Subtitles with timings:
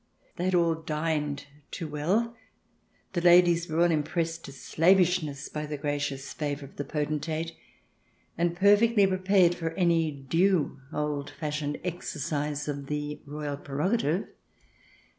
[0.35, 2.35] They had all dined too well;
[3.13, 7.51] the ladies were all impressed to slavishness by the gracious favour of the potentate,
[8.35, 14.25] and perfectly prepared for any due old fashioned exercise of the royal prerogative.